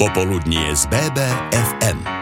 Popoludnie 0.00 0.76
z 0.76 0.86
BBFM. 0.86 2.17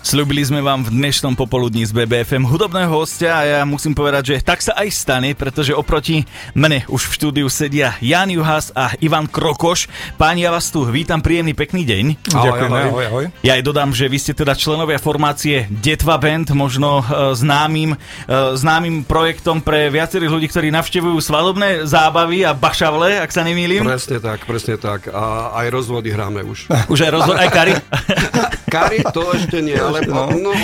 Sľubili 0.00 0.40
sme 0.40 0.64
vám 0.64 0.80
v 0.80 0.96
dnešnom 0.96 1.36
popoludní 1.36 1.84
z 1.84 1.92
BBFM 1.92 2.48
hudobného 2.48 2.88
hostia 2.88 3.36
a 3.36 3.42
ja 3.44 3.60
musím 3.68 3.92
povedať, 3.92 4.32
že 4.32 4.36
tak 4.40 4.64
sa 4.64 4.72
aj 4.80 4.88
stane, 4.88 5.36
pretože 5.36 5.76
oproti 5.76 6.24
mne 6.56 6.88
už 6.88 7.04
v 7.04 7.12
štúdiu 7.20 7.46
sedia 7.52 7.92
Jan 8.00 8.32
Juhas 8.32 8.72
a 8.72 8.96
Ivan 9.04 9.28
Krokoš. 9.28 9.92
Páni, 10.16 10.48
ja 10.48 10.56
vás 10.56 10.72
tu 10.72 10.88
vítam, 10.88 11.20
príjemný 11.20 11.52
pekný 11.52 11.84
deň. 11.84 12.04
Ahoj, 12.32 12.44
Ďakujem, 12.48 12.70
ahoj, 12.72 12.88
ahoj, 12.88 13.04
ahoj. 13.12 13.24
Ja 13.44 13.60
aj 13.60 13.62
dodám, 13.68 13.92
že 13.92 14.08
vy 14.08 14.16
ste 14.16 14.32
teda 14.32 14.56
členovia 14.56 14.96
formácie 14.96 15.68
Detva 15.68 16.16
Band, 16.16 16.48
možno 16.56 17.04
uh, 17.04 17.36
známym, 17.36 17.92
uh, 17.92 18.56
známym 18.56 19.04
projektom 19.04 19.60
pre 19.60 19.92
viacerých 19.92 20.32
ľudí, 20.32 20.48
ktorí 20.48 20.72
navštevujú 20.80 21.20
svadobné 21.20 21.84
zábavy 21.84 22.48
a 22.48 22.56
bašavle, 22.56 23.20
ak 23.20 23.28
sa 23.28 23.44
nemýlim. 23.44 23.84
Presne 23.84 24.16
tak, 24.16 24.48
presne 24.48 24.80
tak. 24.80 25.12
A 25.12 25.52
aj 25.60 25.66
rozvody 25.68 26.08
hráme 26.08 26.40
už. 26.40 26.72
Už 26.88 27.04
aj 27.04 27.10
rozvod, 27.12 27.36
aj 27.36 27.50
kary? 27.52 27.76
kary 28.70 29.02
to 29.10 29.34
ešte 29.34 29.58
nie, 29.58 29.74
ale 29.74 30.06
no, 30.06 30.30
no 30.30 30.54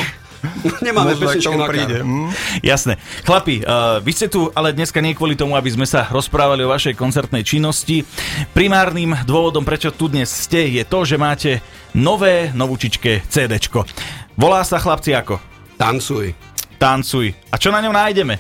Nemáme 0.83 1.17
pesničky 1.19 1.57
na 1.57 1.67
príde. 1.67 2.03
Mm. 2.03 2.31
Jasné. 2.63 3.01
Chlapi, 3.27 3.63
uh, 3.63 3.99
vy 4.03 4.13
ste 4.15 4.27
tu 4.31 4.49
ale 4.55 4.73
dneska 4.73 5.03
nie 5.03 5.17
kvôli 5.17 5.35
tomu, 5.35 5.59
aby 5.59 5.71
sme 5.73 5.87
sa 5.89 6.07
rozprávali 6.09 6.63
o 6.63 6.73
vašej 6.73 6.95
koncertnej 6.95 7.43
činnosti. 7.43 8.07
Primárnym 8.55 9.17
dôvodom, 9.27 9.67
prečo 9.67 9.91
tu 9.91 10.07
dnes 10.07 10.29
ste, 10.29 10.71
je 10.71 10.83
to, 10.87 11.03
že 11.03 11.17
máte 11.19 11.51
nové, 11.97 12.53
novúčičké 12.55 13.27
CDčko. 13.27 13.87
Volá 14.37 14.63
sa 14.63 14.79
chlapci 14.79 15.17
ako? 15.17 15.41
Tancuj. 15.81 16.37
Tancuj. 16.77 17.33
A 17.51 17.57
čo 17.57 17.73
na 17.73 17.81
ňom 17.81 17.95
nájdeme? 17.95 18.37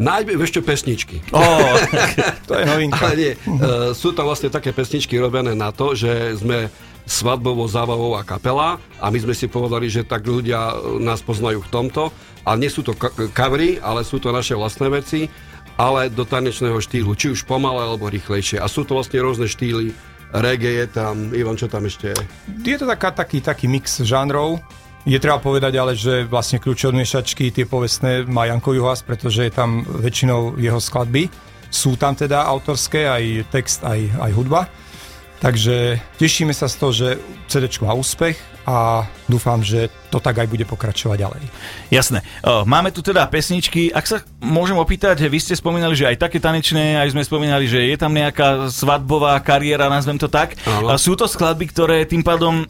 Nájdeme 0.00 0.40
ešte 0.40 0.64
pesničky. 0.64 1.20
Oh, 1.36 1.76
to 2.48 2.56
je 2.56 2.64
novinka. 2.64 3.12
Ale 3.12 3.14
nie, 3.18 3.32
uh, 3.36 3.92
sú 3.92 4.16
tam 4.16 4.24
vlastne 4.24 4.48
také 4.48 4.72
pesničky 4.72 5.20
robené 5.20 5.52
na 5.52 5.68
to, 5.68 5.92
že 5.92 6.40
sme 6.40 6.72
svadbovo 7.06 7.66
zábavová 7.66 8.22
kapela 8.22 8.78
a 9.02 9.06
my 9.10 9.18
sme 9.18 9.34
si 9.34 9.50
povedali, 9.50 9.90
že 9.90 10.06
tak 10.06 10.22
ľudia 10.22 10.76
nás 11.02 11.20
poznajú 11.22 11.62
v 11.66 11.72
tomto 11.72 12.02
a 12.46 12.54
nie 12.54 12.70
sú 12.70 12.86
to 12.86 12.94
covery, 13.34 13.82
ale 13.82 14.06
sú 14.06 14.22
to 14.22 14.30
naše 14.30 14.54
vlastné 14.54 14.86
veci, 14.90 15.26
ale 15.78 16.12
do 16.12 16.22
tanečného 16.22 16.78
štýlu, 16.78 17.16
či 17.18 17.32
už 17.32 17.48
pomalé 17.48 17.82
alebo 17.82 18.06
rýchlejšie. 18.06 18.60
A 18.62 18.66
sú 18.70 18.86
to 18.86 18.94
vlastne 18.98 19.18
rôzne 19.18 19.48
štýly, 19.50 19.90
reggae 20.32 20.84
je 20.84 20.86
tam, 20.88 21.34
Ivan, 21.34 21.58
čo 21.58 21.68
tam 21.68 21.84
ešte 21.84 22.14
je? 22.14 22.20
Je 22.64 22.78
to 22.78 22.86
taká, 22.88 23.12
taký, 23.12 23.44
taký 23.44 23.66
mix 23.68 24.00
žánrov, 24.00 24.62
je 25.02 25.18
treba 25.18 25.42
povedať 25.42 25.74
ale, 25.82 25.98
že 25.98 26.22
vlastne 26.30 26.62
kľúče 26.62 26.94
od 26.94 26.94
miešačky 26.94 27.50
tie 27.50 27.66
povestné 27.66 28.22
má 28.30 28.46
Janko 28.46 28.70
Juhas, 28.70 29.02
pretože 29.02 29.42
je 29.42 29.50
tam 29.50 29.82
väčšinou 29.82 30.62
jeho 30.62 30.78
skladby. 30.78 31.26
Sú 31.74 31.98
tam 31.98 32.14
teda 32.14 32.46
autorské, 32.46 33.10
aj 33.10 33.50
text, 33.50 33.82
aj, 33.82 33.98
aj 34.22 34.30
hudba. 34.30 34.70
Takže 35.42 35.98
tešíme 36.22 36.54
sa 36.54 36.70
z 36.70 36.76
toho, 36.78 36.92
že 36.94 37.18
CD 37.50 37.66
má 37.82 37.98
úspech 37.98 38.38
a 38.62 39.10
dúfam, 39.26 39.58
že 39.58 39.90
to 40.06 40.22
tak 40.22 40.38
aj 40.38 40.46
bude 40.46 40.62
pokračovať 40.62 41.18
ďalej. 41.18 41.42
Jasné. 41.90 42.22
Máme 42.62 42.94
tu 42.94 43.02
teda 43.02 43.26
pesničky. 43.26 43.90
Ak 43.90 44.06
sa 44.06 44.22
môžem 44.38 44.78
opýtať, 44.78 45.26
vy 45.26 45.42
ste 45.42 45.58
spomínali, 45.58 45.98
že 45.98 46.06
aj 46.06 46.30
také 46.30 46.38
tanečné, 46.38 46.94
aj 47.02 47.10
sme 47.10 47.26
spomínali, 47.26 47.66
že 47.66 47.90
je 47.90 47.98
tam 47.98 48.14
nejaká 48.14 48.70
svadbová 48.70 49.34
kariéra, 49.42 49.90
nazvem 49.90 50.14
to 50.14 50.30
tak. 50.30 50.54
Áno. 50.62 50.94
Sú 50.94 51.18
to 51.18 51.26
skladby, 51.26 51.74
ktoré 51.74 52.06
tým 52.06 52.22
pádom 52.22 52.62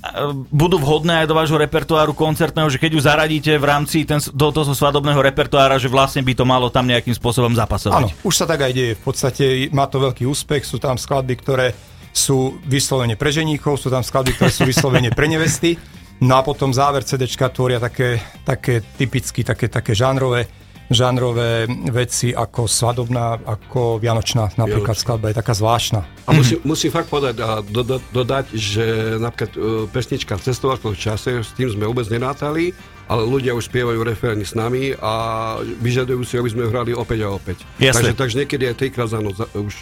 budú 0.48 0.80
vhodné 0.80 1.22
aj 1.22 1.26
do 1.28 1.36
vášho 1.36 1.60
repertoáru 1.60 2.16
koncertného, 2.16 2.72
že 2.72 2.80
keď 2.80 2.90
ju 2.96 3.00
zaradíte 3.04 3.52
v 3.60 3.68
rámci 3.68 4.08
ten, 4.08 4.16
do 4.32 4.48
toho 4.48 4.72
svadobného 4.72 5.20
repertoára, 5.20 5.76
že 5.76 5.92
vlastne 5.92 6.24
by 6.24 6.32
to 6.32 6.48
malo 6.48 6.72
tam 6.72 6.88
nejakým 6.88 7.12
spôsobom 7.12 7.52
zapasovať. 7.52 8.08
Áno, 8.08 8.08
už 8.24 8.32
sa 8.32 8.48
tak 8.48 8.64
aj 8.64 8.72
deje. 8.72 8.92
V 8.96 9.02
podstate 9.04 9.44
má 9.76 9.84
to 9.92 10.00
veľký 10.00 10.24
úspech, 10.24 10.64
sú 10.64 10.80
tam 10.80 10.96
skladby, 10.96 11.36
ktoré 11.36 11.76
sú 12.12 12.60
vyslovene 12.68 13.16
pre 13.16 13.32
ženíchov, 13.32 13.80
sú 13.80 13.88
tam 13.88 14.04
skladby, 14.04 14.36
ktoré 14.36 14.52
sú 14.52 14.68
vyslovene 14.68 15.10
pre 15.10 15.26
nevesty. 15.26 15.80
No 16.22 16.38
a 16.38 16.46
potom 16.46 16.70
záver 16.70 17.02
CD 17.02 17.26
tvoria 17.26 17.82
také, 17.82 18.22
také 18.46 18.84
typicky, 18.94 19.42
také, 19.42 19.66
také 19.66 19.90
žánrové, 19.90 20.46
žánrové 20.86 21.66
veci 21.90 22.30
ako 22.30 22.68
svadobná, 22.68 23.42
ako 23.42 23.98
vianočná 23.98 24.54
napríklad 24.54 24.94
Vianočná. 24.94 25.02
skladba 25.02 25.26
je 25.32 25.36
taká 25.40 25.54
zvláštna. 25.56 26.00
A 26.28 26.30
musím, 26.30 26.58
musím 26.62 26.90
fakt 26.94 27.08
povedať 27.10 27.42
a 27.42 27.58
do, 27.64 27.82
do, 27.82 27.96
dodať, 28.12 28.54
že 28.54 29.16
napríklad 29.18 29.52
uh, 29.56 29.88
pesnička 29.90 30.38
po 30.78 30.94
čase, 30.94 31.42
s 31.42 31.50
tým 31.58 31.72
sme 31.72 31.88
vôbec 31.88 32.06
nenátali, 32.06 32.70
ale 33.08 33.22
ľudia 33.26 33.52
už 33.52 33.68
spievajú 33.68 34.00
referény 34.02 34.46
s 34.46 34.54
nami 34.54 34.94
a 34.96 35.12
vyžadujú 35.60 36.22
si, 36.24 36.34
aby 36.38 36.48
sme 36.48 36.68
hrali 36.70 36.94
opäť 36.94 37.26
a 37.26 37.34
opäť. 37.34 37.66
Jasne. 37.76 38.14
Takže, 38.14 38.18
takže 38.18 38.36
niekedy 38.44 38.64
aj 38.70 38.76
trikrát 38.78 39.08
za 39.10 39.18
noc 39.18 39.36
už, 39.52 39.74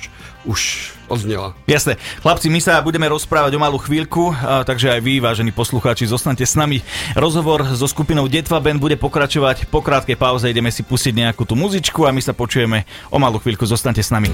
už 0.48 0.60
odznela. 1.06 1.53
Jasné. 1.69 2.00
Chlapci, 2.25 2.48
my 2.50 2.60
sa 2.62 2.81
budeme 2.81 3.06
rozprávať 3.06 3.54
o 3.54 3.60
malú 3.62 3.78
chvíľku, 3.78 4.34
a, 4.34 4.64
takže 4.66 4.91
aj 4.91 5.00
vy, 5.00 5.22
vážení 5.22 5.53
poslucháči, 5.54 6.08
zostanete 6.08 6.44
s 6.48 6.56
nami. 6.56 6.82
Rozhovor 7.14 7.62
so 7.76 7.86
skupinou 7.86 8.26
Detva 8.26 8.58
Band 8.58 8.81
bude 8.81 8.97
pokračovať. 8.98 9.69
Po 9.69 9.84
krátkej 9.84 10.19
pauze 10.19 10.50
ideme 10.50 10.72
si 10.75 10.82
pustiť 10.82 11.14
nejakú 11.14 11.47
tú 11.47 11.54
muzičku 11.54 12.08
a 12.08 12.14
my 12.14 12.20
sa 12.25 12.34
počujeme 12.34 12.82
o 13.12 13.16
malú 13.22 13.38
chvíľku. 13.38 13.62
Zostaňte 13.62 14.02
s 14.02 14.10
nami. 14.10 14.31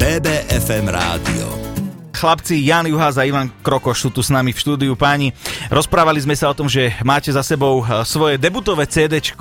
BBFM 0.00 0.88
Rádio 0.88 1.59
chlapci 2.20 2.60
Jan 2.60 2.84
Juhás 2.84 3.16
a 3.16 3.24
Ivan 3.24 3.48
Krokoš 3.64 4.04
sú 4.04 4.08
tu 4.12 4.20
s 4.20 4.28
nami 4.28 4.52
v 4.52 4.60
štúdiu. 4.60 4.92
Páni, 4.92 5.32
rozprávali 5.72 6.20
sme 6.20 6.36
sa 6.36 6.52
o 6.52 6.54
tom, 6.54 6.68
že 6.68 6.92
máte 7.00 7.32
za 7.32 7.40
sebou 7.40 7.80
e, 7.80 8.04
svoje 8.04 8.36
debutové 8.36 8.84
CD 8.84 9.16
e, 9.16 9.32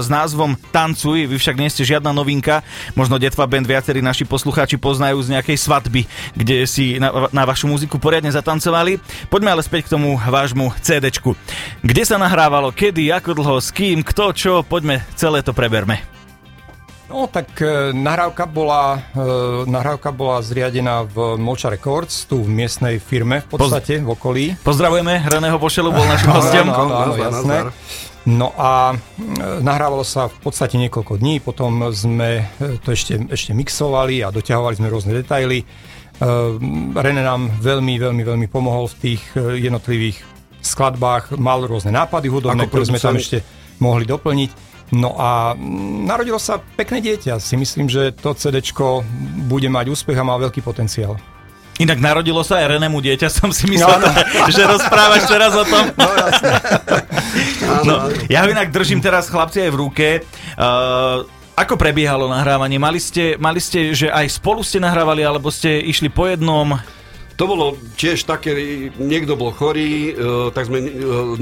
s 0.00 0.08
názvom 0.08 0.56
Tancuj. 0.72 1.28
Vy 1.28 1.36
však 1.36 1.60
nie 1.60 1.68
ste 1.68 1.84
žiadna 1.84 2.16
novinka. 2.16 2.64
Možno 2.96 3.20
Detva 3.20 3.44
Band 3.44 3.68
viacerí 3.68 4.00
naši 4.00 4.24
poslucháči 4.24 4.80
poznajú 4.80 5.20
z 5.20 5.36
nejakej 5.36 5.60
svadby, 5.60 6.08
kde 6.32 6.64
si 6.64 6.96
na, 6.96 7.28
na 7.28 7.44
vašu 7.44 7.68
muziku 7.68 8.00
poriadne 8.00 8.32
zatancovali. 8.32 8.96
Poďme 9.28 9.52
ale 9.52 9.60
späť 9.60 9.92
k 9.92 10.00
tomu 10.00 10.16
vášmu 10.16 10.72
CD. 10.80 11.12
Kde 11.84 12.02
sa 12.08 12.16
nahrávalo, 12.16 12.72
kedy, 12.72 13.12
ako 13.12 13.36
dlho, 13.36 13.56
s 13.60 13.68
kým, 13.68 14.00
kto, 14.00 14.32
čo, 14.32 14.52
poďme 14.64 15.04
celé 15.20 15.44
to 15.44 15.52
preberme. 15.52 16.21
No 17.10 17.26
tak 17.28 17.58
e, 17.60 17.90
nahrávka 17.92 18.46
bola, 18.46 19.02
e, 19.12 19.68
nahrávka 19.68 20.14
bola 20.14 20.40
zriadená 20.40 21.02
v 21.02 21.36
Mocha 21.36 21.68
Records, 21.68 22.24
tu 22.24 22.40
v 22.40 22.48
miestnej 22.48 23.02
firme 23.02 23.42
v 23.42 23.48
podstate, 23.52 24.00
Poz- 24.00 24.06
v 24.06 24.08
okolí. 24.14 24.44
Pozdravujeme, 24.62 25.20
Hraného 25.20 25.58
Pošelu 25.58 25.90
bol 25.92 26.06
našim 26.08 26.30
hostom. 26.32 26.66
Áno, 26.72 26.94
áno, 26.94 27.14
jasné. 27.18 27.56
No 28.22 28.54
a 28.54 28.94
e, 28.94 28.96
nahrávalo 29.60 30.06
sa 30.06 30.30
v 30.30 30.38
podstate 30.40 30.78
niekoľko 30.78 31.18
dní, 31.18 31.42
potom 31.42 31.90
sme 31.90 32.46
e, 32.62 32.78
to 32.78 32.94
ešte, 32.94 33.18
ešte 33.28 33.50
mixovali 33.50 34.22
a 34.22 34.30
doťahovali 34.30 34.78
sme 34.78 34.88
rôzne 34.88 35.12
detaily. 35.12 35.58
E, 35.60 35.66
René 36.94 37.22
nám 37.26 37.50
veľmi, 37.58 37.98
veľmi, 37.98 38.22
veľmi 38.22 38.46
pomohol 38.46 38.86
v 38.94 38.96
tých 39.02 39.22
e, 39.34 39.58
jednotlivých 39.58 40.22
skladbách, 40.62 41.34
mal 41.34 41.66
rôzne 41.66 41.90
nápady 41.90 42.30
hudobné, 42.30 42.70
ktoré 42.70 42.86
sme 42.86 43.02
tam 43.02 43.18
ešte 43.18 43.42
mohli 43.82 44.06
doplniť. 44.06 44.71
No 44.92 45.16
a 45.16 45.56
mm, 45.56 46.04
narodilo 46.04 46.36
sa 46.36 46.60
pekné 46.60 47.00
dieťa. 47.00 47.40
Si 47.40 47.56
myslím, 47.56 47.88
že 47.88 48.12
to 48.12 48.36
CD 48.36 48.60
bude 49.48 49.68
mať 49.72 49.88
úspech 49.88 50.20
a 50.20 50.24
má 50.24 50.36
veľký 50.36 50.60
potenciál. 50.60 51.16
Inak 51.80 52.04
narodilo 52.04 52.44
sa 52.44 52.60
aj 52.60 52.76
Renému 52.76 53.00
dieťa, 53.00 53.32
som 53.32 53.48
si 53.48 53.64
myslel, 53.72 53.96
no, 53.96 54.06
no. 54.12 54.46
že 54.54 54.62
rozprávaš 54.68 55.24
teraz 55.24 55.52
o 55.56 55.64
tom. 55.64 55.84
No, 55.96 56.08
jasne. 56.12 56.52
no, 57.88 57.94
ja 58.28 58.44
ho 58.44 58.48
inak 58.52 58.68
držím 58.68 59.00
teraz 59.00 59.32
chlapci 59.32 59.64
aj 59.64 59.70
v 59.72 59.80
ruke. 59.80 60.08
Uh, 60.60 61.24
ako 61.56 61.80
prebiehalo 61.80 62.28
nahrávanie? 62.28 62.76
Mali 62.76 63.00
ste, 63.00 63.40
mali 63.40 63.56
ste, 63.56 63.96
že 63.96 64.12
aj 64.12 64.36
spolu 64.36 64.60
ste 64.60 64.84
nahrávali, 64.84 65.24
alebo 65.24 65.48
ste 65.48 65.80
išli 65.80 66.12
po 66.12 66.28
jednom? 66.28 66.76
To 67.42 67.50
bolo 67.50 67.74
tiež 67.98 68.22
také, 68.22 68.54
niekto 69.02 69.34
bol 69.34 69.50
chorý, 69.50 70.14
e, 70.14 70.54
tak 70.54 70.70
sme 70.70 70.78
e, 70.78 70.90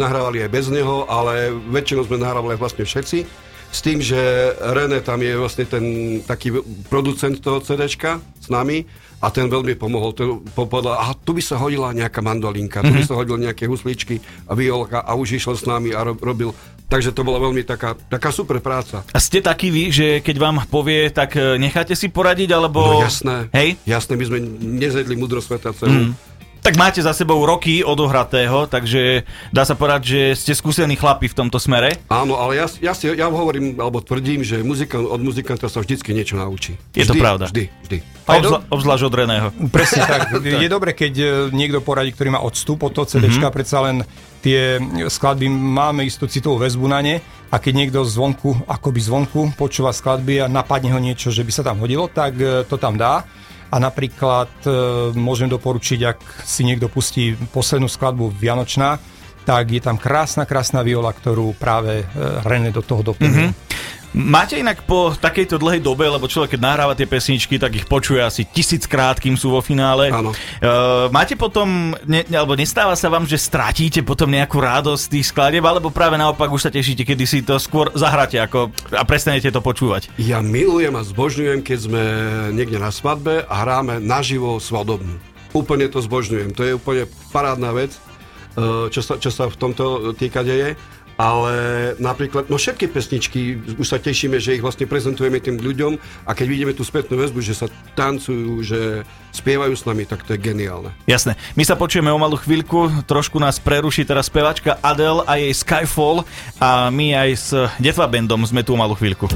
nahrávali 0.00 0.40
aj 0.40 0.48
bez 0.48 0.72
neho, 0.72 1.04
ale 1.04 1.52
väčšinou 1.52 2.08
sme 2.08 2.16
nahrávali 2.16 2.56
vlastne 2.56 2.88
všetci. 2.88 3.28
S 3.68 3.84
tým, 3.84 4.00
že 4.00 4.16
René 4.64 5.04
tam 5.04 5.20
je 5.20 5.36
vlastne 5.36 5.68
ten 5.68 5.84
taký 6.24 6.56
producent 6.88 7.36
toho 7.44 7.60
CDčka 7.60 8.16
s 8.16 8.48
nami 8.48 8.88
a 9.20 9.28
ten 9.28 9.44
veľmi 9.52 9.76
pomohol. 9.76 10.16
Ten 10.16 10.40
povedal, 10.56 10.96
aha, 10.96 11.12
tu 11.20 11.36
by 11.36 11.44
sa 11.44 11.60
hodila 11.60 11.92
nejaká 11.92 12.24
mandolinka, 12.24 12.80
tu 12.80 12.96
by 12.96 13.04
mhm. 13.04 13.10
sa 13.12 13.20
hodila 13.20 13.36
nejaké 13.36 13.68
husličky 13.68 14.24
a 14.48 14.56
violka 14.56 15.04
a 15.04 15.12
už 15.12 15.36
išiel 15.36 15.52
s 15.52 15.68
nami 15.68 15.92
a 15.92 16.00
robil. 16.00 16.56
Takže 16.90 17.14
to 17.14 17.22
bola 17.22 17.38
veľmi 17.38 17.62
taká, 17.62 17.94
taká 17.94 18.34
super 18.34 18.58
práca. 18.58 19.06
A 19.14 19.22
ste 19.22 19.38
takí 19.38 19.70
vy, 19.70 19.94
že 19.94 20.06
keď 20.26 20.36
vám 20.42 20.56
povie, 20.66 21.06
tak 21.14 21.38
e, 21.38 21.54
necháte 21.54 21.94
si 21.94 22.10
poradiť, 22.10 22.50
alebo... 22.50 22.82
No 22.82 23.06
jasné, 23.06 23.46
Hej? 23.54 23.78
jasné, 23.86 24.18
my 24.18 24.24
sme 24.26 24.38
nezjedli 24.58 25.14
mudro 25.14 25.38
sveta 25.38 25.70
celú. 25.70 26.10
Mm. 26.10 26.29
Tak 26.60 26.76
máte 26.76 27.00
za 27.00 27.16
sebou 27.16 27.40
roky 27.40 27.80
odohratého, 27.80 28.68
takže 28.68 29.24
dá 29.48 29.64
sa 29.64 29.72
povedať, 29.72 30.02
že 30.04 30.20
ste 30.36 30.52
skúsení 30.52 30.92
chlapi 30.92 31.32
v 31.32 31.34
tomto 31.34 31.56
smere. 31.56 31.96
Áno, 32.12 32.36
ale 32.36 32.60
ja, 32.60 32.66
ja, 32.80 32.92
si, 32.92 33.08
ja 33.08 33.32
hovorím, 33.32 33.80
alebo 33.80 34.04
tvrdím, 34.04 34.44
že 34.44 34.60
muzika, 34.60 35.00
od 35.00 35.24
muzikanta 35.24 35.72
sa 35.72 35.80
vždycky 35.80 36.12
niečo 36.12 36.36
naučí. 36.36 36.76
Je 36.92 37.08
vždy, 37.08 37.10
to 37.10 37.14
pravda. 37.16 37.44
Vždy, 37.48 37.64
vždy. 37.88 37.98
Obzla, 38.28 38.58
obzvlášť 38.68 39.04
od 39.08 39.14
Reného. 39.16 39.48
Presne 39.72 40.02
tak. 40.12 40.20
Je 40.44 40.68
dobre, 40.68 40.92
keď 40.92 41.12
e, 41.16 41.26
niekto 41.50 41.80
poradí, 41.80 42.12
ktorý 42.12 42.36
má 42.36 42.40
odstup 42.44 42.84
od 42.84 42.92
toho 42.92 43.08
CDčka, 43.08 43.48
mm-hmm. 43.48 43.56
predsa 43.56 43.78
len 43.80 43.96
tie 44.44 44.76
skladby 45.08 45.48
máme 45.48 46.04
istú 46.04 46.28
citovú 46.28 46.60
väzbu 46.60 46.86
na 46.92 47.00
ne 47.00 47.16
a 47.48 47.56
keď 47.56 47.72
niekto 47.72 48.00
zvonku, 48.04 48.68
akoby 48.68 49.00
zvonku 49.00 49.40
počúva 49.56 49.96
skladby 49.96 50.44
a 50.44 50.46
napadne 50.46 50.92
ho 50.92 51.00
niečo, 51.00 51.32
že 51.32 51.42
by 51.44 51.52
sa 51.52 51.64
tam 51.64 51.80
hodilo, 51.80 52.06
tak 52.12 52.36
e, 52.36 52.68
to 52.68 52.76
tam 52.76 53.00
dá. 53.00 53.24
A 53.70 53.76
napríklad 53.78 54.50
e, 54.66 54.70
môžem 55.14 55.46
doporučiť, 55.46 56.00
ak 56.02 56.18
si 56.42 56.66
niekto 56.66 56.90
pustí 56.90 57.38
poslednú 57.54 57.86
skladbu 57.86 58.34
Vianočná, 58.34 58.98
tak 59.46 59.72
je 59.72 59.80
tam 59.80 59.96
krásna, 59.96 60.44
krásna 60.44 60.82
viola, 60.82 61.14
ktorú 61.14 61.54
práve 61.54 62.02
e, 62.02 62.04
René 62.44 62.74
do 62.74 62.82
toho 62.82 63.06
doplnil. 63.06 63.54
Mm-hmm. 63.54 63.69
Máte 64.10 64.58
inak 64.58 64.82
po 64.90 65.14
takejto 65.14 65.54
dlhej 65.62 65.86
dobe, 65.86 66.02
lebo 66.02 66.26
človek 66.26 66.58
keď 66.58 66.60
nahráva 66.66 66.98
tie 66.98 67.06
pesničky, 67.06 67.62
tak 67.62 67.78
ich 67.78 67.86
počuje 67.86 68.18
asi 68.18 68.42
tisíckrát, 68.42 69.22
kým 69.22 69.38
sú 69.38 69.54
vo 69.54 69.62
finále. 69.62 70.10
Áno. 70.10 70.34
Uh, 70.58 71.06
máte 71.14 71.38
potom, 71.38 71.94
ne, 72.10 72.26
alebo 72.34 72.58
nestáva 72.58 72.98
sa 72.98 73.06
vám, 73.06 73.22
že 73.22 73.38
strátíte 73.38 74.02
potom 74.02 74.26
nejakú 74.26 74.58
radosť 74.58 75.04
tých 75.14 75.30
skladieb, 75.30 75.62
alebo 75.62 75.94
práve 75.94 76.18
naopak 76.18 76.50
už 76.50 76.66
sa 76.66 76.74
tešíte, 76.74 77.06
kedy 77.06 77.22
si 77.22 77.46
to 77.46 77.54
skôr 77.62 77.94
zahráte 77.94 78.34
ako, 78.42 78.74
a 78.90 79.06
prestanete 79.06 79.46
to 79.54 79.62
počúvať? 79.62 80.10
Ja 80.18 80.42
milujem 80.42 80.98
a 80.98 81.06
zbožňujem, 81.06 81.62
keď 81.62 81.78
sme 81.78 82.02
niekde 82.50 82.82
na 82.82 82.90
svadbe 82.90 83.46
a 83.46 83.54
hráme 83.62 84.02
naživo 84.02 84.58
svadobnú. 84.58 85.22
Úplne 85.54 85.86
to 85.86 86.02
zbožňujem. 86.02 86.50
To 86.58 86.66
je 86.66 86.74
úplne 86.74 87.06
parádna 87.30 87.70
vec, 87.78 87.94
eh, 87.94 88.90
čo 88.90 89.06
sa, 89.06 89.22
čo 89.22 89.30
sa 89.30 89.46
v 89.46 89.54
tomto 89.54 90.18
týka 90.18 90.42
deje 90.42 90.74
ale 91.20 91.54
napríklad, 92.00 92.48
no 92.48 92.56
všetky 92.56 92.88
pesničky, 92.88 93.60
už 93.76 93.84
sa 93.84 94.00
tešíme, 94.00 94.40
že 94.40 94.56
ich 94.56 94.64
vlastne 94.64 94.88
prezentujeme 94.88 95.36
tým 95.36 95.60
ľuďom 95.60 96.00
a 96.24 96.32
keď 96.32 96.46
vidíme 96.48 96.72
tú 96.72 96.80
spätnú 96.80 97.20
väzbu, 97.20 97.44
že 97.44 97.52
sa 97.52 97.68
tancujú, 97.92 98.64
že 98.64 99.04
spievajú 99.36 99.76
s 99.76 99.84
nami, 99.84 100.08
tak 100.08 100.24
to 100.24 100.32
je 100.32 100.40
geniálne. 100.40 100.96
Jasné. 101.04 101.36
My 101.60 101.68
sa 101.68 101.76
počujeme 101.76 102.08
o 102.08 102.16
malú 102.16 102.40
chvíľku, 102.40 103.04
trošku 103.04 103.36
nás 103.36 103.60
preruší 103.60 104.08
teraz 104.08 104.32
spevačka 104.32 104.80
Adele 104.80 105.20
a 105.28 105.36
jej 105.36 105.52
Skyfall 105.52 106.24
a 106.56 106.88
my 106.88 107.12
aj 107.12 107.30
s 107.36 107.48
Detva 107.76 108.08
Bandom 108.08 108.40
sme 108.48 108.64
tu 108.64 108.72
o 108.72 108.80
malú 108.80 108.96
chvíľku. 108.96 109.28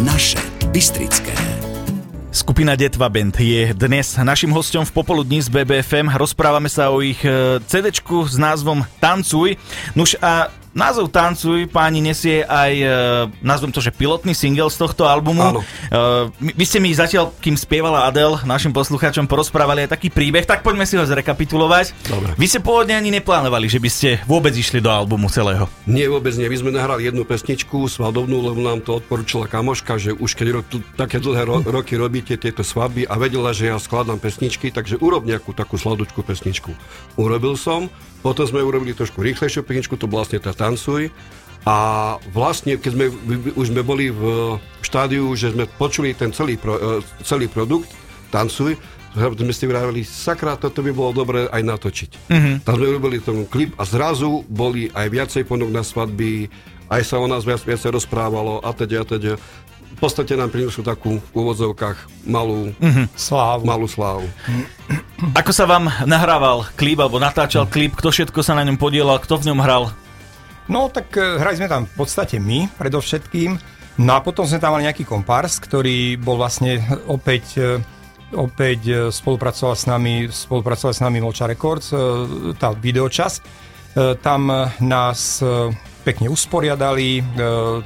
Naše 0.00 0.40
Bystrické. 0.72 1.55
Skupina 2.36 2.76
Detva 2.76 3.08
Band 3.08 3.32
je 3.40 3.72
dnes 3.72 4.12
našim 4.20 4.52
hostom 4.52 4.84
v 4.84 4.92
popoludní 4.92 5.40
z 5.40 5.48
BBFM. 5.48 6.12
Rozprávame 6.20 6.68
sa 6.68 6.92
o 6.92 7.00
ich 7.00 7.24
eh, 7.24 7.56
CD 7.64 7.88
s 7.88 8.36
názvom 8.36 8.84
Tancuj. 9.00 9.56
Nuž 9.96 10.20
a 10.20 10.52
Názov 10.76 11.08
Tancuj, 11.08 11.72
páni, 11.72 12.04
nesie 12.04 12.44
aj, 12.44 12.72
e, 12.76 12.88
nazvem 13.40 13.72
to, 13.72 13.80
že 13.80 13.88
pilotný 13.96 14.36
single 14.36 14.68
z 14.68 14.76
tohto 14.76 15.08
albumu. 15.08 15.40
Áno. 15.40 15.60
E, 15.64 16.52
vy 16.52 16.64
ste 16.68 16.84
mi 16.84 16.92
zatiaľ, 16.92 17.32
kým 17.40 17.56
spievala 17.56 18.04
Adel, 18.04 18.36
našim 18.44 18.76
poslucháčom 18.76 19.24
porozprávali 19.24 19.88
aj 19.88 19.96
taký 19.96 20.12
príbeh, 20.12 20.44
tak 20.44 20.60
poďme 20.60 20.84
si 20.84 21.00
ho 21.00 21.08
zrekapitulovať. 21.08 21.96
Dobre. 22.12 22.36
Vy 22.36 22.44
ste 22.44 22.60
pôvodne 22.60 22.92
ani 22.92 23.08
neplánovali, 23.08 23.72
že 23.72 23.80
by 23.80 23.88
ste 23.88 24.08
vôbec 24.28 24.52
išli 24.52 24.84
do 24.84 24.92
albumu 24.92 25.32
celého. 25.32 25.64
Nie, 25.88 26.12
vôbec 26.12 26.36
nie. 26.36 26.44
My 26.44 26.60
sme 26.60 26.76
nahrali 26.76 27.08
jednu 27.08 27.24
pesničku 27.24 27.88
svadobnú, 27.88 28.44
lebo 28.44 28.60
nám 28.60 28.84
to 28.84 29.00
odporúčila 29.00 29.48
kamoška, 29.48 29.96
že 29.96 30.12
už 30.12 30.36
keď 30.36 30.60
ro- 30.60 30.66
tu, 30.68 30.84
také 31.00 31.16
dlhé 31.16 31.48
ro- 31.48 31.64
roky 31.80 31.96
robíte 31.96 32.36
tieto 32.36 32.60
svadby 32.60 33.08
a 33.08 33.16
vedela, 33.16 33.56
že 33.56 33.72
ja 33.72 33.80
skladám 33.80 34.20
pesničky, 34.20 34.68
takže 34.68 35.00
urob 35.00 35.24
nejakú 35.24 35.56
takú 35.56 35.80
sladučku 35.80 36.20
pesničku. 36.20 36.76
Urobil 37.16 37.56
som, 37.56 37.88
potom 38.26 38.42
sme 38.42 38.58
urobili 38.58 38.90
trošku 38.90 39.22
rýchlejšiu 39.22 39.62
pesničku, 39.62 39.94
to 39.94 40.10
vlastne 40.10 40.42
tá 40.42 40.50
Tancuj. 40.66 41.14
A 41.66 41.76
vlastne, 42.30 42.78
keď 42.78 42.90
sme, 42.94 43.06
už 43.54 43.74
sme 43.74 43.82
boli 43.82 44.10
v 44.10 44.54
štádiu, 44.82 45.34
že 45.34 45.50
sme 45.50 45.66
počuli 45.66 46.14
ten 46.14 46.30
celý, 46.30 46.58
pro, 46.58 46.78
e, 46.78 47.02
celý 47.26 47.46
produkt, 47.50 47.90
Tancuj, 48.30 48.74
sme 49.16 49.54
si 49.54 49.64
vravili, 49.64 50.04
sakra, 50.04 50.60
toto 50.60 50.84
by 50.84 50.92
bolo 50.92 51.10
dobre 51.24 51.48
aj 51.48 51.62
natočiť. 51.64 52.10
Mm-hmm. 52.28 52.54
Tam 52.68 52.74
sme 52.76 52.86
urobili 52.92 53.18
ten 53.18 53.48
klip 53.48 53.72
a 53.80 53.88
zrazu 53.88 54.44
boli 54.46 54.92
aj 54.92 55.06
viacej 55.08 55.42
ponúk 55.48 55.72
na 55.72 55.80
svadby, 55.80 56.52
aj 56.92 57.02
sa 57.02 57.16
o 57.18 57.26
nás 57.26 57.42
viac, 57.42 57.64
viacej 57.64 57.96
rozprávalo 57.96 58.60
a 58.62 58.70
teď 58.76 58.90
a 59.00 59.04
teď 59.08 59.22
v 59.96 59.98
podstate 59.98 60.36
nám 60.36 60.52
prinesú 60.52 60.84
takú 60.84 61.18
v 61.18 61.30
úvodzovkách 61.32 62.28
malú 62.28 62.76
mm-hmm. 62.76 63.06
slávu. 63.16 63.62
Malú 63.64 63.88
slávu. 63.88 64.28
Ako 65.32 65.50
sa 65.50 65.64
vám 65.64 65.88
nahrával 66.04 66.68
klip, 66.76 67.00
alebo 67.00 67.16
natáčal 67.16 67.64
klip, 67.64 67.96
kto 67.96 68.12
všetko 68.12 68.44
sa 68.44 68.52
na 68.52 68.68
ňom 68.68 68.76
podielal, 68.76 69.16
kto 69.18 69.40
v 69.40 69.50
ňom 69.50 69.58
hral? 69.64 69.96
No, 70.66 70.90
tak 70.90 71.14
uh, 71.16 71.38
hrali 71.38 71.58
sme 71.58 71.70
tam 71.70 71.86
v 71.86 71.94
podstate 71.94 72.42
my, 72.42 72.70
predovšetkým. 72.78 73.58
No 74.02 74.10
a 74.12 74.20
potom 74.20 74.44
sme 74.44 74.60
tam 74.60 74.76
mali 74.76 74.84
nejaký 74.84 75.08
kompárs, 75.08 75.56
ktorý 75.62 76.20
bol 76.20 76.36
vlastne 76.36 76.82
opäť 77.08 77.44
uh, 77.56 77.80
opäť 78.34 78.80
uh, 78.90 78.96
spolupracoval 79.08 79.74
s 79.78 79.86
nami, 79.86 80.26
spolupracoval 80.26 80.92
s 80.92 81.00
nami 81.00 81.22
Molča 81.22 81.46
Records, 81.46 81.94
tá 82.58 82.74
videočas. 82.74 83.40
Tam 84.20 84.52
nás 84.84 85.40
pekne 86.06 86.30
usporiadali, 86.30 87.18
e, 87.18 87.22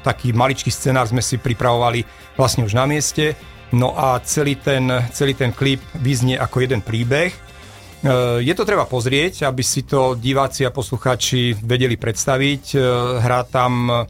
taký 0.05 0.37
maličký 0.37 0.69
scenár 0.69 1.09
sme 1.09 1.25
si 1.25 1.41
pripravovali 1.41 2.05
vlastne 2.37 2.69
už 2.69 2.77
na 2.77 2.85
mieste, 2.85 3.33
no 3.73 3.97
a 3.97 4.21
celý 4.21 4.61
ten, 4.61 4.85
celý 5.17 5.33
ten 5.33 5.57
klip 5.57 5.81
vyznie 5.97 6.37
ako 6.37 6.61
jeden 6.61 6.85
príbeh. 6.85 7.33
E, 8.01 8.43
je 8.45 8.55
to 8.57 8.65
treba 8.65 8.89
pozrieť, 8.89 9.45
aby 9.47 9.63
si 9.65 9.85
to 9.85 10.17
diváci 10.17 10.65
a 10.65 10.75
posluchači 10.75 11.57
vedeli 11.61 11.97
predstaviť. 12.01 12.65
E, 12.75 12.79
hrá 13.21 13.45
tam 13.45 14.07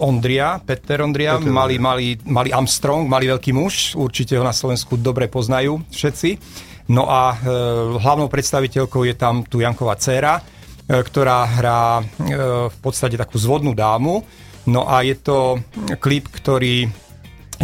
Ondria, 0.00 0.56
Peter 0.56 1.04
Ondria, 1.04 1.36
Peter 1.36 1.52
malý, 1.52 1.76
malý, 1.76 2.16
malý 2.24 2.48
Armstrong, 2.48 3.04
malý 3.04 3.36
veľký 3.36 3.52
muž, 3.52 3.92
určite 3.92 4.40
ho 4.40 4.44
na 4.44 4.56
Slovensku 4.56 4.96
dobre 4.96 5.28
poznajú 5.28 5.84
všetci. 5.92 6.30
No 6.88 7.04
a 7.12 7.36
e, 7.36 7.36
hlavnou 8.00 8.32
predstaviteľkou 8.32 9.04
je 9.04 9.14
tam 9.16 9.44
tu 9.44 9.60
Janková 9.60 10.00
dcéra, 10.00 10.40
E, 10.84 11.00
ktorá 11.00 11.48
hrá 11.48 11.82
e, 11.96 12.04
v 12.68 12.78
podstate 12.84 13.16
takú 13.16 13.40
zvodnú 13.40 13.72
dámu. 13.72 14.20
No 14.68 14.84
a 14.84 15.00
je 15.00 15.16
to 15.16 15.56
klip, 15.96 16.28
ktorý 16.28 16.84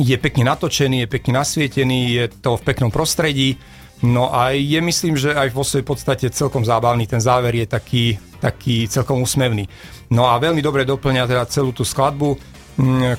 je 0.01 0.17
pekne 0.17 0.49
natočený, 0.49 1.05
je 1.05 1.09
pekne 1.09 1.37
nasvietený, 1.37 2.01
je 2.17 2.25
to 2.41 2.57
v 2.57 2.65
peknom 2.65 2.89
prostredí. 2.89 3.61
No 4.00 4.32
a 4.32 4.56
je 4.56 4.81
myslím, 4.81 5.14
že 5.20 5.37
aj 5.37 5.52
vo 5.52 5.61
svojej 5.61 5.85
podstate 5.85 6.26
celkom 6.32 6.64
zábavný. 6.64 7.05
Ten 7.05 7.20
záver 7.20 7.52
je 7.52 7.67
taký, 7.69 8.05
taký 8.41 8.88
celkom 8.88 9.20
úsmevný. 9.20 9.69
No 10.08 10.26
a 10.32 10.41
veľmi 10.41 10.64
dobre 10.64 10.88
doplňa 10.88 11.29
teda 11.29 11.44
celú 11.47 11.76
tú 11.76 11.85
skladbu 11.85 12.41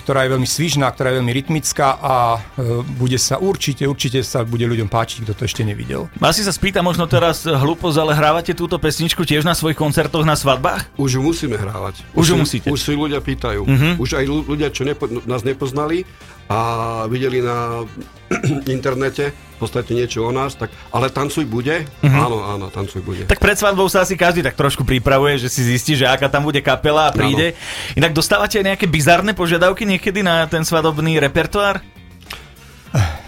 ktorá 0.02 0.26
je 0.26 0.34
veľmi 0.34 0.48
svižná, 0.50 0.90
ktorá 0.90 1.14
je 1.14 1.18
veľmi 1.22 1.34
rytmická 1.34 2.02
a 2.02 2.16
e, 2.58 2.82
bude 2.98 3.18
sa 3.22 3.38
určite, 3.38 3.86
určite 3.86 4.26
sa 4.26 4.42
bude 4.42 4.66
ľuďom 4.66 4.90
páčiť, 4.90 5.22
kto 5.28 5.34
to 5.38 5.44
ešte 5.46 5.62
nevidel. 5.62 6.10
Asi 6.18 6.42
sa 6.42 6.50
spýta 6.50 6.82
možno 6.82 7.06
teraz 7.06 7.46
hlúposť, 7.46 7.98
ale 8.02 8.18
hrávate 8.18 8.58
túto 8.58 8.82
pesničku 8.82 9.22
tiež 9.22 9.46
na 9.46 9.54
svojich 9.54 9.78
koncertoch 9.78 10.26
na 10.26 10.34
svadbách? 10.34 10.90
Už 10.98 11.20
ju 11.20 11.22
musíme 11.22 11.62
hrávať. 11.62 12.02
Už, 12.18 12.18
už 12.18 12.26
ju 12.26 12.36
musíte. 12.42 12.68
Už 12.74 12.80
si 12.82 12.98
ľudia 12.98 13.22
pýtajú. 13.22 13.62
Uh-huh. 13.62 13.94
Už 14.02 14.18
aj 14.18 14.26
ľudia, 14.26 14.74
čo 14.74 14.82
nepo, 14.88 15.06
nás 15.30 15.46
nepoznali 15.46 16.10
a 16.50 16.60
videli 17.06 17.46
na 17.46 17.86
internete 18.76 19.51
podstate 19.62 19.94
niečo 19.94 20.26
o 20.26 20.32
nás, 20.34 20.58
tak, 20.58 20.74
ale 20.90 21.14
tancuj 21.14 21.46
bude? 21.46 21.86
Uh-huh. 22.02 22.26
Áno, 22.26 22.38
áno, 22.42 22.66
tancuj 22.74 23.06
bude. 23.06 23.24
Tak 23.30 23.38
pred 23.38 23.58
svadbou 23.58 23.86
sa 23.86 24.02
asi 24.02 24.18
každý 24.18 24.42
tak 24.42 24.58
trošku 24.58 24.82
pripravuje, 24.82 25.38
že 25.38 25.54
si 25.54 25.62
zistí, 25.62 25.94
že 25.94 26.10
aká 26.10 26.26
tam 26.26 26.42
bude 26.42 26.60
kapela 26.66 27.08
a 27.08 27.14
príde. 27.14 27.54
Áno. 27.54 28.02
Inak 28.02 28.18
dostávate 28.18 28.58
aj 28.58 28.74
nejaké 28.74 28.86
bizarné 28.90 29.38
požiadavky 29.38 29.86
niekedy 29.86 30.26
na 30.26 30.50
ten 30.50 30.66
svadobný 30.66 31.22
repertoár? 31.22 31.80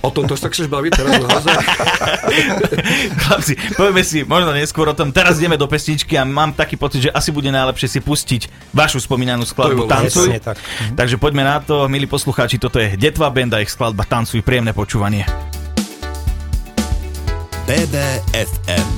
O 0.04 0.12
tomto 0.12 0.36
sa 0.36 0.52
chceš 0.52 0.68
baviť 0.68 0.92
teraz 0.92 1.16
naozaj? 1.24 1.56
Chlapci, 3.24 3.54
povieme 3.80 4.04
si 4.04 4.28
možno 4.28 4.52
neskôr 4.52 4.84
o 4.92 4.96
tom. 4.96 5.16
Teraz 5.16 5.40
ideme 5.40 5.56
do 5.56 5.64
pesničky 5.64 6.20
a 6.20 6.28
mám 6.28 6.52
taký 6.52 6.76
pocit, 6.76 7.08
že 7.08 7.10
asi 7.16 7.32
bude 7.32 7.48
najlepšie 7.48 7.88
si 7.88 8.00
pustiť 8.04 8.52
vašu 8.76 9.00
spomínanú 9.00 9.48
skladbu 9.48 9.88
Tancuj. 9.88 10.36
tak. 10.44 10.60
Takže 11.00 11.16
poďme 11.16 11.48
na 11.48 11.64
to, 11.64 11.88
milí 11.88 12.04
poslucháči, 12.04 12.60
toto 12.60 12.84
je 12.84 13.00
Detva 13.00 13.32
Band 13.32 13.56
a 13.56 13.64
ich 13.64 13.72
skladba 13.72 14.04
Tancuj. 14.04 14.44
Príjemné 14.44 14.76
počúvanie. 14.76 15.24
BBFM 17.64 18.90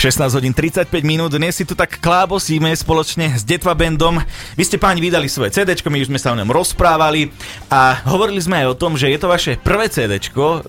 16 0.00 0.32
hodín 0.32 0.56
35 0.56 0.88
minút, 1.04 1.28
dnes 1.34 1.52
si 1.52 1.68
tu 1.68 1.76
tak 1.76 2.00
klábosíme 2.00 2.72
spoločne 2.72 3.36
s 3.36 3.44
Detva 3.44 3.76
Bandom. 3.76 4.22
Vy 4.56 4.64
ste 4.64 4.80
páni 4.80 5.04
vydali 5.04 5.28
svoje 5.28 5.52
CD, 5.52 5.76
my 5.76 6.00
už 6.00 6.08
sme 6.08 6.16
sa 6.16 6.32
o 6.32 6.38
ňom 6.38 6.48
rozprávali 6.48 7.28
a 7.68 8.00
hovorili 8.08 8.40
sme 8.40 8.64
aj 8.64 8.66
o 8.72 8.78
tom, 8.78 8.96
že 8.96 9.12
je 9.12 9.18
to 9.20 9.28
vaše 9.28 9.60
prvé 9.60 9.92
CD, 9.92 10.16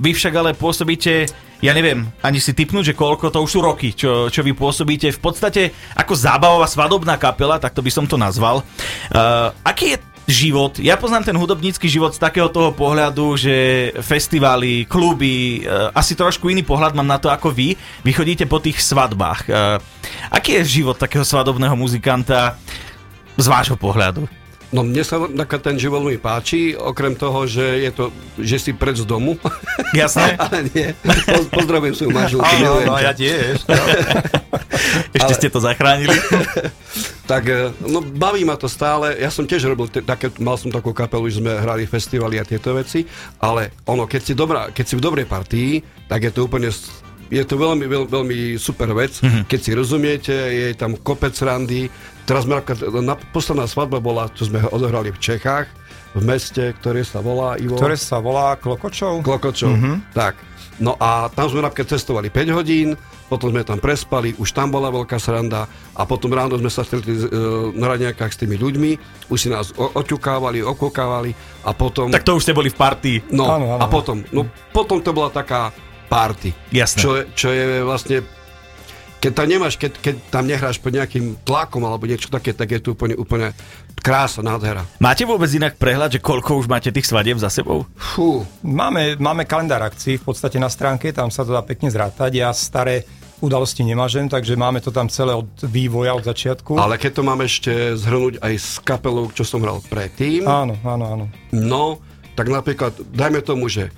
vy 0.02 0.12
však 0.12 0.34
ale 0.36 0.52
pôsobíte 0.52 1.32
ja 1.60 1.76
neviem, 1.76 2.08
ani 2.24 2.40
si 2.40 2.56
typnúť, 2.56 2.92
že 2.92 2.98
koľko, 2.98 3.36
to 3.36 3.44
už 3.44 3.52
sú 3.52 3.60
roky, 3.60 3.92
čo, 3.92 4.32
čo 4.32 4.40
vy 4.44 4.56
pôsobíte 4.56 5.12
v 5.12 5.20
podstate 5.20 5.76
ako 5.92 6.16
zábavová 6.16 6.64
svadobná 6.72 7.20
kapela, 7.20 7.60
tak 7.60 7.76
to 7.76 7.84
by 7.84 7.92
som 7.92 8.08
to 8.08 8.16
nazval. 8.16 8.64
Uh, 9.12 9.52
aký 9.68 9.96
je 9.96 9.98
život. 10.30 10.78
Ja 10.78 10.96
poznám 10.96 11.26
ten 11.26 11.38
hudobnícky 11.38 11.90
život 11.90 12.14
z 12.14 12.22
takého 12.22 12.48
toho 12.54 12.70
pohľadu, 12.72 13.34
že 13.36 13.90
festivály, 14.00 14.86
kluby, 14.86 15.66
uh, 15.66 15.90
asi 15.92 16.14
trošku 16.14 16.48
iný 16.54 16.62
pohľad 16.62 16.94
mám 16.94 17.10
na 17.10 17.18
to 17.18 17.34
ako 17.34 17.50
vy. 17.50 17.74
Vy 18.06 18.12
chodíte 18.14 18.46
po 18.46 18.62
tých 18.62 18.78
svadbách. 18.80 19.50
Uh, 19.50 19.82
aký 20.30 20.62
je 20.62 20.80
život 20.80 20.96
takého 20.96 21.26
svadobného 21.26 21.74
muzikanta 21.74 22.56
z 23.36 23.46
vášho 23.50 23.76
pohľadu? 23.76 24.39
No 24.70 24.86
mne 24.86 25.02
sa 25.02 25.18
taká 25.26 25.58
ten 25.58 25.82
život 25.82 26.06
mi 26.06 26.22
páči, 26.22 26.78
okrem 26.78 27.18
toho, 27.18 27.50
že 27.50 27.90
je 27.90 27.92
to, 27.94 28.06
že 28.38 28.58
si 28.62 28.72
pred 28.78 28.94
z 28.94 29.02
domu. 29.02 29.34
Jasné. 29.98 30.38
Ale 30.46 30.70
nie. 30.70 30.94
Po, 31.02 31.42
pozdravujem 31.50 31.96
svoju 31.98 32.12
manželku. 32.14 32.46
Áno, 32.46 32.86
no, 32.86 32.94
ja 33.02 33.10
tiež. 33.18 33.66
Ešte 35.18 35.34
ste 35.34 35.48
to 35.50 35.60
zachránili. 35.62 36.14
Tak 37.30 37.46
e, 37.46 37.70
no, 37.86 38.02
baví 38.02 38.42
ma 38.42 38.58
to 38.58 38.66
stále. 38.66 39.14
Ja 39.14 39.30
som 39.30 39.46
tiež 39.46 39.70
robil, 39.70 39.86
te, 39.86 40.02
také, 40.02 40.34
mal 40.42 40.58
som 40.58 40.74
takú 40.74 40.98
kapelu, 40.98 41.30
že 41.30 41.38
sme 41.38 41.62
hrali 41.62 41.86
festivaly 41.86 42.42
a 42.42 42.44
tieto 42.44 42.74
veci, 42.74 43.06
ale 43.38 43.78
ono, 43.86 44.10
keď 44.10 44.22
si, 44.26 44.34
dobrá, 44.34 44.74
keď 44.74 44.86
si 44.90 44.98
v 44.98 45.06
dobrej 45.06 45.30
partii, 45.30 45.72
tak 46.10 46.26
je 46.26 46.34
to 46.34 46.50
úplne 46.50 46.74
je 47.30 47.44
to 47.46 47.56
veľmi, 47.62 47.86
veľ, 47.86 48.04
veľmi 48.10 48.58
super 48.58 48.90
vec, 48.98 49.22
mm-hmm. 49.22 49.46
keď 49.46 49.60
si 49.62 49.72
rozumiete, 49.78 50.34
je 50.34 50.74
tam 50.74 50.98
kopec 50.98 51.38
randy. 51.46 51.86
Teraz 52.30 52.46
na, 52.46 52.62
posledná 53.34 53.66
svadba 53.66 53.98
bola, 53.98 54.30
čo 54.30 54.46
sme 54.46 54.62
odohrali 54.62 55.10
v 55.10 55.18
Čechách, 55.18 55.66
v 56.14 56.22
meste, 56.22 56.78
ktoré 56.78 57.02
sa 57.02 57.20
volá 57.20 57.58
Ivo... 57.58 57.74
Ktoré 57.74 57.98
sa 57.98 58.22
volá 58.22 58.54
Klokočov. 58.54 59.26
Klokočov. 59.26 59.74
Mm-hmm. 59.74 59.96
Tak. 60.14 60.38
No 60.80 60.96
a 60.96 61.28
tam 61.28 61.52
sme 61.52 61.60
napríklad 61.60 61.92
cestovali 61.92 62.32
5 62.32 62.56
hodín, 62.56 62.96
potom 63.28 63.52
sme 63.52 63.68
tam 63.68 63.84
prespali, 63.84 64.32
už 64.40 64.56
tam 64.56 64.72
bola 64.72 64.88
veľká 64.88 65.20
sranda 65.20 65.68
a 65.92 66.02
potom 66.08 66.32
ráno 66.32 66.56
sme 66.56 66.72
sa 66.72 66.88
stretli 66.88 67.20
e, 67.20 67.28
na 67.76 67.92
raňajkách 67.92 68.32
s 68.32 68.40
tými 68.40 68.56
ľuďmi, 68.56 68.92
už 69.28 69.38
si 69.38 69.52
nás 69.52 69.76
o- 69.76 69.92
oťukávali, 69.92 70.64
okokávali 70.64 71.36
a 71.68 71.76
potom... 71.76 72.08
tak 72.10 72.24
to 72.24 72.40
už 72.40 72.48
ste 72.48 72.56
boli 72.56 72.72
v 72.72 72.80
partii. 72.80 73.18
no, 73.28 73.44
Áno, 73.44 73.76
áno. 73.76 73.82
a 73.84 73.86
potom, 73.92 74.24
no 74.32 74.48
potom 74.72 75.04
to 75.04 75.12
bola 75.12 75.28
taká 75.28 75.76
party. 76.08 76.56
Jasné. 76.72 77.00
Čo, 77.04 77.10
je- 77.20 77.28
čo 77.36 77.48
je 77.52 77.84
vlastne 77.84 78.18
keď 79.20 79.32
tam 79.36 79.48
nemáš, 79.48 79.76
keď, 79.76 79.92
keď 80.00 80.16
tam 80.32 80.48
nehráš 80.48 80.80
pod 80.80 80.96
nejakým 80.96 81.36
tlakom 81.44 81.84
alebo 81.84 82.08
niečo 82.08 82.32
také, 82.32 82.56
tak 82.56 82.72
je 82.72 82.80
to 82.80 82.96
úplne, 82.96 83.20
úplne 83.20 83.52
krása, 84.00 84.40
nádhera. 84.40 84.88
Máte 84.98 85.28
vôbec 85.28 85.52
inak 85.52 85.76
prehľad, 85.76 86.16
že 86.16 86.24
koľko 86.24 86.56
už 86.56 86.72
máte 86.72 86.88
tých 86.88 87.04
svadieb 87.04 87.36
za 87.36 87.52
sebou? 87.52 87.84
Fú, 87.94 88.48
Máme, 88.64 89.20
máme 89.20 89.44
kalendár 89.44 89.84
akcií 89.84 90.16
v 90.18 90.32
podstate 90.32 90.56
na 90.56 90.72
stránke, 90.72 91.12
tam 91.12 91.28
sa 91.28 91.44
to 91.44 91.52
dá 91.52 91.60
pekne 91.60 91.92
zrátať. 91.92 92.32
Ja 92.40 92.56
staré 92.56 93.04
udalosti 93.40 93.84
nemážem, 93.84 94.28
takže 94.28 94.56
máme 94.56 94.80
to 94.80 94.92
tam 94.92 95.08
celé 95.08 95.32
od 95.32 95.48
vývoja, 95.64 96.12
od 96.12 96.28
začiatku. 96.28 96.76
ale 96.76 97.00
keď 97.00 97.12
to 97.20 97.24
mám 97.24 97.40
ešte 97.40 97.72
zhrnúť 97.96 98.44
aj 98.44 98.54
s 98.56 98.84
kapelou, 98.84 99.32
čo 99.32 99.48
som 99.48 99.64
hral 99.64 99.80
predtým, 99.88 100.44
Áno, 100.44 100.76
áno, 100.84 101.06
áno. 101.08 101.26
No, 101.52 102.04
tak 102.36 102.52
napríklad, 102.52 103.00
dajme 103.12 103.40
tomu, 103.40 103.72
že 103.72 103.92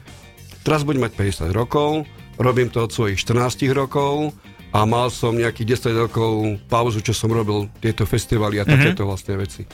teraz 0.62 0.86
budem 0.86 1.06
mať 1.06 1.13
50 1.18 1.50
rokov, 1.54 2.06
robím 2.38 2.70
to 2.70 2.86
od 2.86 2.94
svojich 2.94 3.18
14 3.18 3.66
rokov 3.74 4.30
a 4.72 4.88
mal 4.88 5.12
som 5.12 5.36
nejakých 5.36 5.84
10 5.84 6.04
rokov 6.08 6.32
pauzu, 6.72 7.04
čo 7.04 7.12
som 7.12 7.28
robil 7.28 7.68
tieto 7.84 8.08
festivaly 8.08 8.60
a 8.60 8.63
takéto 8.63 9.04
vlastne 9.04 9.36
veci. 9.36 9.68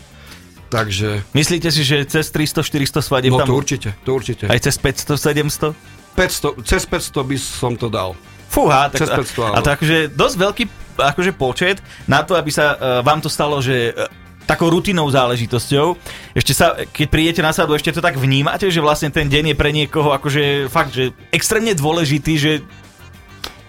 Takže, 0.67 1.31
Myslíte 1.31 1.71
si, 1.71 1.87
že 1.87 2.03
cez 2.03 2.27
300-400 2.27 2.99
svadieb 2.99 3.31
no 3.31 3.39
tam... 3.39 3.47
to 3.47 3.55
určite, 3.55 3.89
to 4.03 4.11
určite. 4.11 4.51
Aj 4.51 4.59
cez 4.59 4.75
500-700? 4.75 5.71
500, 6.17 6.67
cez 6.67 6.83
500 6.83 7.23
by 7.23 7.37
som 7.39 7.73
to 7.79 7.87
dal. 7.87 8.17
Fúha, 8.51 8.91
tak, 8.91 9.05
Cez 9.05 9.09
500, 9.37 9.47
áno. 9.47 9.53
a 9.55 9.59
to 9.59 9.69
akože 9.75 9.97
dosť 10.15 10.35
veľký 10.39 10.63
akože 10.97 11.31
počet 11.37 11.77
na 12.09 12.25
to, 12.25 12.33
aby 12.33 12.49
sa 12.49 12.73
uh, 12.73 12.79
vám 13.05 13.21
to 13.21 13.29
stalo, 13.29 13.61
že 13.61 13.93
uh, 13.93 14.09
takou 14.47 14.71
rutinou 14.71 15.05
záležitosťou. 15.11 15.99
Ešte 16.33 16.53
sa, 16.55 16.73
keď 16.79 17.05
prídete 17.11 17.41
na 17.43 17.51
sadu, 17.51 17.75
ešte 17.75 17.91
to 17.91 18.01
tak 18.01 18.15
vnímate, 18.15 18.71
že 18.71 18.79
vlastne 18.79 19.11
ten 19.11 19.27
deň 19.27 19.53
je 19.53 19.55
pre 19.59 19.75
niekoho 19.75 20.15
akože 20.15 20.71
fakt, 20.71 20.95
že 20.95 21.11
extrémne 21.35 21.75
dôležitý, 21.75 22.33
že 22.39 22.51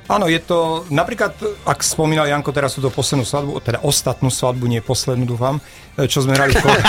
Áno, 0.08 0.24
je 0.24 0.40
to, 0.40 0.88
napríklad, 0.88 1.36
ak 1.68 1.84
spomínal 1.84 2.24
Janko 2.24 2.48
teraz 2.48 2.72
túto 2.72 2.88
poslednú 2.88 3.28
svadbu, 3.28 3.60
teda 3.60 3.84
ostatnú 3.84 4.32
svadbu, 4.32 4.64
nie 4.64 4.80
poslednú, 4.80 5.28
dúfam, 5.28 5.60
e, 6.00 6.08
čo 6.08 6.24
sme 6.24 6.32
hrali 6.32 6.56
v, 6.56 6.64
Kol- 6.64 6.80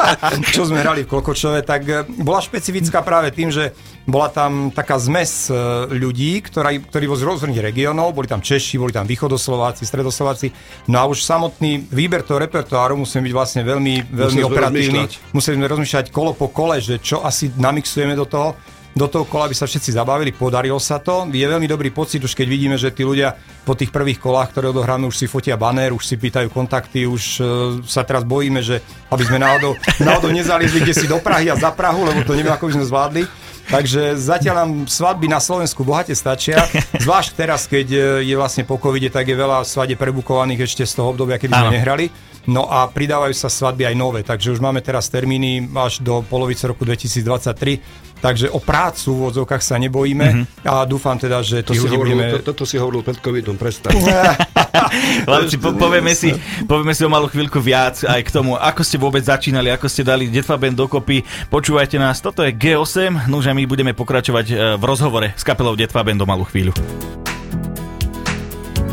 čo 0.56 0.64
sme 0.64 0.80
hrali 0.80 1.04
v 1.04 1.10
Klokočove, 1.12 1.60
tak 1.68 1.84
e, 1.84 2.08
bola 2.24 2.40
špecifická 2.40 3.04
práve 3.04 3.28
tým, 3.28 3.52
že 3.52 3.76
bola 4.08 4.32
tam 4.32 4.72
taká 4.72 4.96
zmes 4.96 5.52
e, 5.52 5.54
ľudí, 5.92 6.40
ktorá, 6.48 6.72
ktorí 6.72 7.04
boli 7.12 7.20
z 7.20 7.26
rôznych 7.28 7.60
regiónov, 7.60 8.16
boli 8.16 8.24
tam 8.24 8.40
Češi, 8.40 8.80
boli 8.80 8.96
tam 8.96 9.04
východoslováci, 9.04 9.84
stredoslováci, 9.84 10.48
no 10.88 10.96
a 10.96 11.04
už 11.04 11.20
samotný 11.20 11.92
výber 11.92 12.24
toho 12.24 12.40
repertoáru 12.40 12.96
musíme 12.96 13.20
byť 13.28 13.34
vlastne 13.36 13.62
veľmi, 13.68 14.16
veľmi 14.16 14.32
Museli 14.32 14.40
sme 14.40 14.48
operatívny. 14.48 15.00
rozmýšľať. 15.04 15.36
Museli 15.36 15.54
sme 15.60 15.66
rozmýšľať 15.68 16.06
kolo 16.08 16.32
po 16.32 16.48
kole, 16.48 16.80
že 16.80 16.96
čo 17.04 17.20
asi 17.20 17.52
namixujeme 17.52 18.16
do 18.16 18.24
toho, 18.24 18.56
do 18.92 19.06
toho 19.08 19.24
kola 19.24 19.48
by 19.48 19.56
sa 19.56 19.64
všetci 19.64 19.96
zabavili, 19.96 20.36
podarilo 20.36 20.76
sa 20.76 21.00
to. 21.00 21.24
Je 21.32 21.44
veľmi 21.44 21.64
dobrý 21.64 21.88
pocit 21.88 22.20
už 22.20 22.36
keď 22.36 22.46
vidíme, 22.48 22.76
že 22.76 22.92
tí 22.92 23.08
ľudia 23.08 23.32
po 23.64 23.72
tých 23.72 23.88
prvých 23.88 24.20
kolách, 24.20 24.52
ktoré 24.52 24.68
odohráme, 24.68 25.08
už 25.08 25.16
si 25.16 25.26
fotia 25.30 25.56
banér, 25.56 25.96
už 25.96 26.04
si 26.04 26.20
pýtajú 26.20 26.52
kontakty, 26.52 27.08
už 27.08 27.22
uh, 27.40 27.46
sa 27.88 28.04
teraz 28.04 28.26
bojíme, 28.26 28.60
že 28.60 28.84
aby 29.08 29.24
sme 29.24 29.40
náhodou, 29.40 29.78
náhodou 30.02 30.28
nezaliezli 30.28 30.84
kde 30.84 30.94
si 30.94 31.06
do 31.08 31.16
Prahy 31.24 31.48
a 31.48 31.56
za 31.56 31.72
Prahu, 31.72 32.04
lebo 32.04 32.20
to 32.26 32.36
neviem, 32.36 32.52
ako 32.52 32.68
by 32.68 32.72
sme 32.76 32.88
zvládli. 32.88 33.22
Takže 33.62 34.18
zatiaľ 34.18 34.54
nám 34.66 34.70
svadby 34.90 35.30
na 35.30 35.38
Slovensku 35.38 35.86
bohate 35.86 36.12
stačia, 36.18 36.66
zvlášť 36.98 37.30
teraz, 37.32 37.70
keď 37.70 37.86
e, 37.94 37.98
je 38.26 38.34
vlastne 38.34 38.66
po 38.66 38.74
covide, 38.76 39.06
tak 39.06 39.30
je 39.30 39.38
veľa 39.38 39.62
svadie 39.62 39.94
prebukovaných 39.94 40.66
ešte 40.66 40.82
z 40.82 40.98
toho 40.98 41.14
obdobia, 41.14 41.38
kedy 41.38 41.54
sme 41.54 41.70
Áno. 41.70 41.76
nehrali. 41.78 42.10
No 42.50 42.66
a 42.66 42.90
pridávajú 42.90 43.30
sa 43.38 43.46
svadby 43.46 43.86
aj 43.86 43.94
nové, 43.94 44.20
takže 44.26 44.50
už 44.50 44.58
máme 44.58 44.82
teraz 44.82 45.06
termíny 45.06 45.62
až 45.78 46.02
do 46.02 46.26
polovice 46.26 46.66
roku 46.66 46.82
2023. 46.82 48.11
Takže 48.22 48.54
o 48.54 48.62
prácu 48.62 49.18
v 49.18 49.22
odzovkách 49.34 49.58
sa 49.58 49.82
nebojíme 49.82 50.26
mm-hmm. 50.30 50.70
a 50.70 50.86
dúfam 50.86 51.18
teda, 51.18 51.42
že 51.42 51.66
To 51.66 51.74
tých 51.74 51.82
si 51.82 51.90
hovoril, 51.90 52.22
budeme... 52.22 52.38
to, 52.38 52.54
toto 52.54 52.62
si 52.62 52.78
hovoril 52.78 53.02
pred 53.02 53.18
covidom, 53.18 53.58
prestaň. 53.58 53.98
Chlapci, 55.26 55.58
po, 55.58 55.74
povieme, 55.74 56.14
si, 56.14 56.30
povieme 56.70 56.94
si 56.94 57.02
o 57.02 57.10
malú 57.10 57.26
chvíľku 57.26 57.58
viac 57.58 58.06
aj 58.06 58.22
k 58.22 58.30
tomu, 58.30 58.54
ako 58.54 58.86
ste 58.86 58.94
vôbec 59.02 59.26
začínali, 59.26 59.74
ako 59.74 59.90
ste 59.90 60.06
dali 60.06 60.30
Detva 60.30 60.54
Band 60.54 60.78
dokopy. 60.78 61.26
Počúvajte 61.50 61.98
nás, 61.98 62.22
toto 62.22 62.46
je 62.46 62.54
G8, 62.54 63.26
no 63.26 63.42
a 63.42 63.50
my 63.50 63.66
budeme 63.66 63.90
pokračovať 63.90 64.46
e, 64.48 64.54
v 64.78 64.84
rozhovore 64.86 65.34
s 65.34 65.42
kapelou 65.42 65.74
Detva 65.74 66.06
Band 66.06 66.22
o 66.22 66.26
malú 66.30 66.46
chvíľu. 66.46 66.70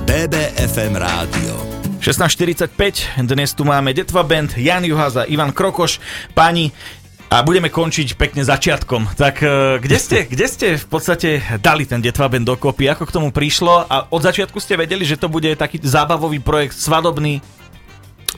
BBFM 0.09 0.97
rádio. 0.97 1.53
16.45, 1.99 3.27
dnes 3.27 3.51
tu 3.51 3.67
máme 3.67 3.91
Detva 3.91 4.23
Band, 4.23 4.55
Jan 4.55 4.87
Juhaza, 4.87 5.27
Ivan 5.27 5.51
Krokoš, 5.51 5.99
pani 6.31 6.71
a 7.29 7.45
budeme 7.45 7.69
končiť 7.69 8.17
pekne 8.17 8.41
začiatkom. 8.41 9.13
Tak 9.13 9.45
e, 9.45 9.77
kde 9.77 9.97
ste, 10.01 10.17
kde 10.25 10.45
ste 10.49 10.67
v 10.81 10.87
podstate 10.89 11.29
dali 11.61 11.85
ten 11.85 12.01
Detva 12.01 12.25
Band 12.25 12.49
dokopy? 12.49 12.89
Ako 12.89 13.05
k 13.05 13.15
tomu 13.15 13.29
prišlo? 13.29 13.85
A 13.85 14.09
od 14.09 14.21
začiatku 14.25 14.57
ste 14.57 14.73
vedeli, 14.73 15.05
že 15.05 15.13
to 15.13 15.29
bude 15.29 15.53
taký 15.53 15.77
zábavový 15.77 16.41
projekt, 16.41 16.73
svadobný? 16.81 17.37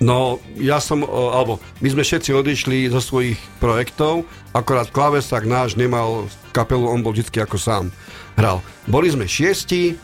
No, 0.04 0.44
ja 0.60 0.84
som, 0.84 1.08
o, 1.08 1.32
alebo 1.32 1.64
my 1.80 1.88
sme 1.88 2.04
všetci 2.04 2.36
odišli 2.36 2.92
zo 2.92 3.00
svojich 3.00 3.38
projektov, 3.62 4.28
akorát 4.52 4.90
klávesák 4.90 5.46
náš 5.46 5.78
nemal 5.78 6.26
kapelu, 6.52 6.90
on 6.90 7.06
bol 7.06 7.14
vždy 7.14 7.30
ako 7.38 7.56
sám 7.56 7.86
hral. 8.34 8.66
Boli 8.90 9.14
sme 9.14 9.30
šiesti 9.30 9.96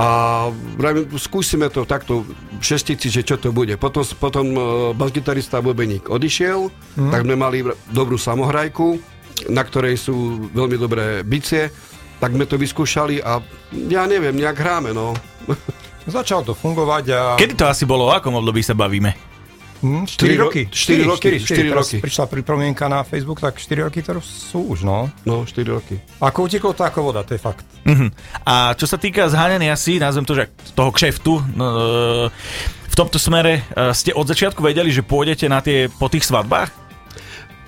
a 0.00 0.48
vravím, 0.80 1.04
skúsime 1.20 1.68
to 1.68 1.84
takto 1.84 2.24
v 2.24 2.62
šestici, 2.64 3.12
že 3.12 3.22
čo 3.22 3.36
to 3.36 3.52
bude. 3.52 3.76
Potom, 3.76 4.00
potom 4.16 4.46
e, 4.48 4.60
basgitarista 4.96 5.60
Bobeník 5.60 6.08
odišiel, 6.08 6.72
mm. 6.96 7.10
tak 7.12 7.28
sme 7.28 7.36
mali 7.36 7.60
dobrú 7.92 8.16
samohrajku, 8.16 8.96
na 9.52 9.60
ktorej 9.60 10.00
sú 10.00 10.48
veľmi 10.56 10.76
dobré 10.80 11.20
bicie, 11.20 11.68
tak 12.22 12.32
sme 12.32 12.48
to 12.48 12.56
vyskúšali 12.56 13.20
a 13.20 13.42
ja 13.90 14.08
neviem, 14.08 14.32
nejak 14.32 14.56
hráme, 14.56 14.96
no. 14.96 15.12
Začalo 16.08 16.42
to 16.42 16.54
fungovať 16.56 17.04
a... 17.12 17.20
Kedy 17.38 17.54
to 17.54 17.66
asi 17.68 17.84
bolo? 17.86 18.08
O 18.08 18.14
akom 18.14 18.34
období 18.34 18.64
sa 18.64 18.74
bavíme? 18.74 19.31
Hm, 19.82 20.06
4 20.06 20.08
Štyri 20.08 20.34
ro- 20.34 20.44
roky. 20.46 20.62
štyri 20.70 21.02
roky, 21.02 21.30
štyri 21.36 21.68
Teraz 21.68 21.90
roky. 21.90 21.96
Prišla 21.98 22.24
pripomienka 22.26 22.86
na 22.86 23.02
Facebook, 23.02 23.38
tak 23.38 23.58
4 23.58 23.82
roky 23.82 23.98
to 23.98 24.14
sú 24.22 24.62
už, 24.64 24.82
no. 24.82 25.10
No, 25.22 25.42
4 25.42 25.66
roky. 25.68 25.98
Ako 26.16 26.46
uteklo 26.46 26.70
to 26.70 26.82
ako 26.82 27.02
voda, 27.02 27.20
to 27.20 27.34
je 27.34 27.40
fakt. 27.40 27.66
Mhm. 27.82 28.14
A 28.44 28.72
čo 28.72 28.86
sa 28.86 28.94
týka 28.94 29.26
zháňania 29.26 29.74
si, 29.74 29.98
nazvem 29.98 30.22
to, 30.22 30.32
že 30.32 30.46
toho 30.72 30.88
kšeftu, 30.88 31.42
no, 31.52 31.66
e, 31.66 32.32
v 32.62 32.94
tomto 32.94 33.18
smere 33.18 33.58
e, 33.58 33.90
ste 33.90 34.12
od 34.12 34.22
začiatku 34.24 34.60
vedeli, 34.60 34.88
že 34.88 35.02
pôjdete 35.02 35.50
na 35.50 35.58
tie, 35.58 35.90
po 35.90 36.06
tých 36.06 36.22
svadbách? 36.22 36.70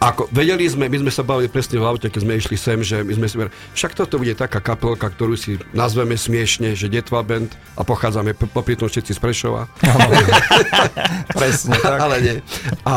Ako, 0.05 0.29
vedeli 0.29 0.69
sme, 0.69 0.93
my 0.93 0.99
sme 1.01 1.13
sa 1.13 1.25
bavili 1.25 1.49
presne 1.49 1.81
v 1.81 1.89
aute, 1.89 2.13
keď 2.13 2.21
sme 2.21 2.35
išli 2.37 2.57
sem, 2.61 2.79
že 2.85 3.01
my 3.01 3.13
sme 3.17 3.27
si 3.31 3.35
verili, 3.41 3.55
však 3.73 3.97
toto 3.97 4.21
bude 4.21 4.37
taká 4.37 4.61
kapelka, 4.61 5.09
ktorú 5.09 5.33
si 5.33 5.57
nazveme 5.73 6.13
smiešne, 6.13 6.77
že 6.77 6.93
Detva 6.93 7.25
Band 7.25 7.57
a 7.73 7.83
pochádzame 7.89 8.37
popri 8.37 8.77
tom 8.77 8.93
všetci 8.93 9.17
z 9.17 9.21
Prešova. 9.21 9.65
Presne 11.39 11.81
tak. 11.81 11.99
Ale 12.05 12.17
nie. 12.21 12.37
A 12.85 12.95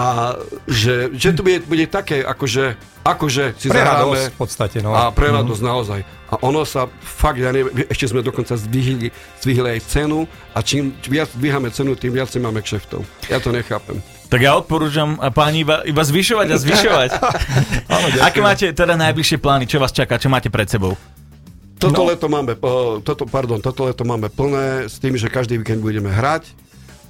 že, 0.68 1.16
že 1.16 1.32
to 1.32 1.48
bude, 1.48 1.64
bude 1.64 1.88
také, 1.88 2.20
akože, 2.28 2.76
akože 3.08 3.56
si 3.56 3.72
Pre 3.72 3.80
zahráme 3.80 4.28
v 4.28 4.38
podstate, 4.38 4.84
no. 4.84 4.92
a 4.92 5.08
pre 5.16 5.32
radosť 5.32 5.64
naozaj. 5.64 6.00
A 6.28 6.36
ono 6.44 6.68
sa 6.68 6.92
fakt, 7.00 7.40
ja 7.40 7.56
neviem, 7.56 7.88
ešte 7.88 8.12
sme 8.12 8.20
dokonca 8.20 8.60
zdvihli, 8.60 9.10
zdvihli 9.40 9.80
aj 9.80 9.82
cenu 9.88 10.28
a 10.52 10.60
čím 10.60 10.92
viac 11.08 11.32
dvíhame 11.32 11.72
cenu, 11.72 11.96
tým 11.96 12.12
viacej 12.12 12.44
máme 12.44 12.60
kšeftov. 12.60 13.08
Ja 13.32 13.40
to 13.40 13.56
nechápem. 13.56 14.04
Tak 14.28 14.44
ja 14.44 14.60
odporúčam 14.60 15.16
páni 15.32 15.64
iba, 15.64 15.88
iba 15.88 16.04
zvyšovať 16.04 16.48
a 16.52 16.58
zvyšovať. 16.60 17.10
Áno, 17.96 18.06
Aké 18.20 18.44
máte 18.44 18.76
teda 18.76 19.00
najbližšie 19.00 19.40
plány? 19.40 19.64
Čo 19.64 19.80
vás 19.80 19.96
čaká? 19.96 20.20
Čo 20.20 20.28
máte 20.28 20.52
pred 20.52 20.68
sebou? 20.68 21.00
Toto 21.80 22.04
No. 22.04 22.10
leto 22.12 22.28
máme, 22.28 22.58
uh, 22.60 23.00
toto, 23.06 23.24
pardon, 23.24 23.62
toto 23.64 23.88
leto 23.88 24.04
máme 24.04 24.28
plné 24.28 24.92
s 24.92 25.00
tým, 25.00 25.16
že 25.16 25.32
každý 25.32 25.62
víkend 25.62 25.80
budeme 25.80 26.10
hrať 26.12 26.50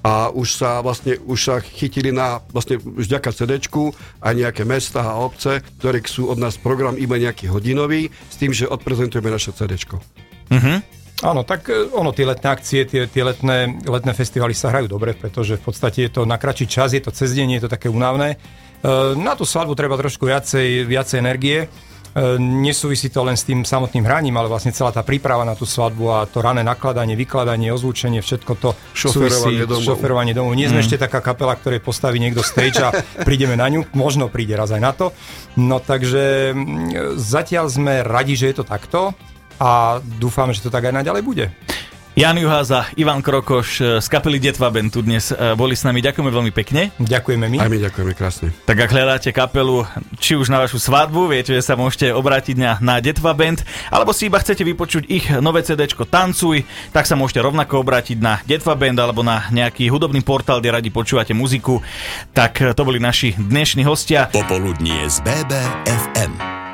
a 0.07 0.31
už 0.31 0.55
sa 0.55 0.79
vlastne 0.79 1.19
už 1.19 1.39
sa 1.39 1.55
chytili 1.59 2.15
na 2.15 2.39
vlastne 2.55 2.79
vďaka 2.79 3.27
CDčku 3.35 3.91
aj 4.23 4.33
nejaké 4.39 4.63
mesta 4.63 5.03
a 5.03 5.19
obce, 5.19 5.59
ktoré 5.83 5.99
sú 6.07 6.31
od 6.31 6.39
nás 6.39 6.55
program 6.55 6.95
iba 6.95 7.19
nejaký 7.19 7.51
hodinový, 7.51 8.07
s 8.31 8.39
tým, 8.39 8.55
že 8.55 8.71
odprezentujeme 8.71 9.27
naše 9.27 9.51
CDčko. 9.51 9.99
Uh-huh. 10.47 10.79
Áno, 11.27 11.43
tak 11.43 11.67
e, 11.67 11.91
ono, 11.91 12.15
tie 12.15 12.23
letné 12.23 12.47
akcie, 12.47 12.87
tie, 12.87 13.09
tie 13.09 13.23
letné, 13.25 13.83
letné 13.83 14.13
festivaly 14.15 14.55
sa 14.55 14.71
hrajú 14.71 14.87
dobre, 14.87 15.11
pretože 15.11 15.59
v 15.59 15.63
podstate 15.65 16.07
je 16.07 16.11
to 16.13 16.21
na 16.23 16.39
kratší 16.39 16.71
čas, 16.71 16.95
je 16.95 17.03
to 17.03 17.11
cez 17.11 17.35
deň, 17.35 17.59
je 17.59 17.61
to 17.67 17.73
také 17.73 17.91
únavné. 17.91 18.37
E, 18.37 19.17
na 19.17 19.35
tú 19.35 19.43
svadbu 19.43 19.75
treba 19.75 19.99
trošku 19.99 20.29
viacej, 20.29 20.87
viacej 20.87 21.17
energie. 21.19 21.67
E, 22.15 22.39
nesúvisí 22.39 23.11
to 23.11 23.25
len 23.25 23.35
s 23.35 23.43
tým 23.43 23.67
samotným 23.67 24.07
hraním, 24.07 24.35
ale 24.39 24.47
vlastne 24.47 24.71
celá 24.71 24.95
tá 24.95 25.03
príprava 25.03 25.43
na 25.43 25.53
tú 25.53 25.67
svadbu 25.67 26.05
a 26.09 26.17
to 26.25 26.39
rané 26.39 26.63
nakladanie, 26.63 27.13
vykladanie, 27.19 27.69
ozvučenie, 27.73 28.23
všetko 28.23 28.53
to 28.57 28.69
šoferovanie 28.95 29.65
domov. 29.67 29.85
Šoferovanie 29.85 30.33
domov. 30.33 30.53
Nie 30.55 30.71
sme 30.71 30.81
mm. 30.81 30.85
ešte 30.87 30.97
taká 30.97 31.19
kapela, 31.19 31.53
ktorej 31.53 31.83
postaví 31.83 32.17
niekto 32.17 32.41
stage 32.41 32.79
a 32.81 32.89
prídeme 33.27 33.59
na 33.59 33.67
ňu. 33.67 33.85
Možno 33.93 34.31
príde 34.31 34.55
raz 34.55 34.71
aj 34.73 34.81
na 34.81 34.91
to. 34.95 35.11
No 35.59 35.83
takže 35.83 36.55
zatiaľ 37.17 37.69
sme 37.69 38.05
radi, 38.05 38.33
že 38.37 38.49
je 38.49 38.55
to 38.61 38.65
takto 38.65 39.13
a 39.57 40.01
dúfam, 40.21 40.53
že 40.53 40.61
to 40.61 40.69
tak 40.69 40.85
aj 40.89 40.93
naďalej 41.01 41.21
bude. 41.25 41.45
Jan 42.17 42.33
Juháza, 42.33 42.89
Ivan 42.97 43.21
Krokoš 43.21 43.69
eh, 43.77 43.85
z 44.01 44.07
kapely 44.09 44.41
Detva 44.41 44.73
Band 44.73 44.89
tu 44.89 45.05
dnes 45.05 45.29
eh, 45.29 45.53
boli 45.53 45.77
s 45.77 45.85
nami. 45.85 46.01
Ďakujeme 46.01 46.33
veľmi 46.33 46.49
pekne. 46.49 46.89
Ďakujeme 46.97 47.45
my. 47.45 47.57
Aj 47.61 47.69
my 47.69 47.77
ďakujeme 47.77 48.17
krásne. 48.17 48.49
Tak 48.65 48.73
ak 48.73 48.89
hľadáte 48.89 49.29
kapelu, 49.29 49.85
či 50.17 50.33
už 50.33 50.49
na 50.49 50.57
vašu 50.57 50.81
svadbu, 50.81 51.29
viete, 51.29 51.53
že 51.53 51.61
sa 51.61 51.77
môžete 51.77 52.09
obrátiť 52.09 52.57
na, 52.57 52.81
na 52.81 52.97
Detva 53.05 53.37
Band, 53.37 53.61
alebo 53.93 54.17
si 54.17 54.33
iba 54.33 54.41
chcete 54.41 54.65
vypočuť 54.65 55.05
ich 55.05 55.29
nové 55.29 55.61
CD 55.61 55.85
Tancuj, 55.85 56.65
tak 56.89 57.05
sa 57.05 57.13
môžete 57.13 57.37
rovnako 57.37 57.85
obrátiť 57.85 58.17
na 58.17 58.41
Detva 58.49 58.73
Band 58.73 58.97
alebo 58.97 59.21
na 59.21 59.45
nejaký 59.53 59.85
hudobný 59.93 60.25
portál, 60.25 60.57
kde 60.57 60.73
radi 60.73 60.89
počúvate 60.89 61.37
muziku. 61.37 61.85
Tak 62.33 62.53
eh, 62.65 62.73
to 62.73 62.81
boli 62.81 62.97
naši 62.97 63.37
dnešní 63.37 63.85
hostia. 63.85 64.25
Popoludnie 64.33 65.05
z 65.05 65.21
BBFM. 65.21 66.66